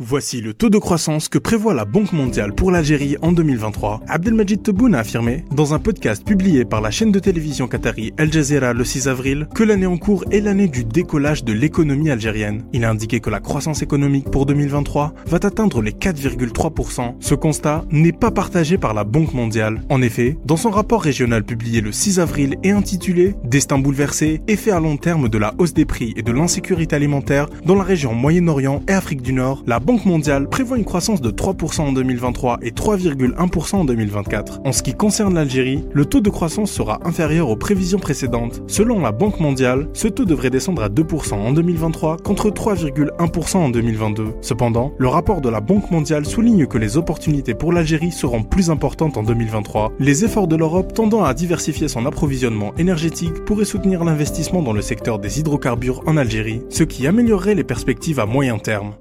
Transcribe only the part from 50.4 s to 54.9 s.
de l'Europe tendant à diversifier son approvisionnement énergétique pourraient soutenir l'investissement dans le